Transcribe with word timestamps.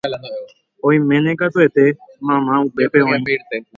oiméne 0.87 1.31
katuete 1.39 1.83
mamá 2.27 2.53
upépe 2.67 2.99
oĩ 3.09 3.19